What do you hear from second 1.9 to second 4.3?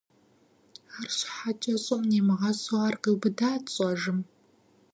нимыгъэсу ар къиубыдат щӀэжым.